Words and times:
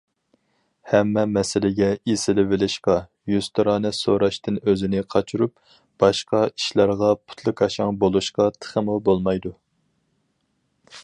ھەممىلا 0.91 1.25
مەسىلىگە 1.33 1.89
ئېسىلىۋېلىشقا، 2.13 2.95
يۈزتۇرا 3.33 3.75
سوراشتىن 3.97 4.57
ئۆزىنى 4.65 5.03
قاچۇرۇپ، 5.15 5.55
باشقا 6.05 6.41
ئىشلارغا 6.55 7.11
پۇتلىكاشاڭ 7.21 8.01
بولۇشقا 8.05 8.49
تېخىمۇ 8.57 8.97
بولمايدۇ. 9.11 9.55